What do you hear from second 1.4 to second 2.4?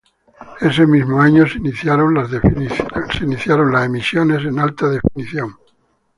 se iniciaron las